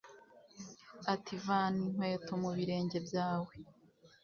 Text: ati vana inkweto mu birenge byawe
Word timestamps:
ati 1.13 1.33
vana 1.45 1.77
inkweto 1.85 2.31
mu 2.41 2.49
birenge 2.57 2.97
byawe 3.07 3.53